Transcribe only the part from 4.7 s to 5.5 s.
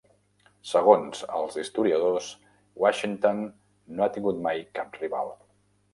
cap rival.